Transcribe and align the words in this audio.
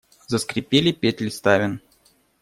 Заскрипели 0.27 0.93
петли 0.99 1.29
ставен. 1.31 1.79